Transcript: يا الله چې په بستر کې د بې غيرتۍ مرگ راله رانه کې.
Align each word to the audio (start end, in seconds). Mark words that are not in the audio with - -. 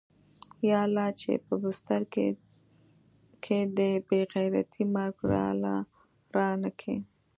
يا 0.69 0.77
الله 0.85 1.07
چې 1.21 1.31
په 1.45 1.53
بستر 1.63 2.01
کې 3.43 3.57
د 3.77 3.79
بې 4.07 4.19
غيرتۍ 4.33 4.83
مرگ 4.95 5.15
راله 5.31 5.75
رانه 6.35 6.69
کې. 6.79 6.95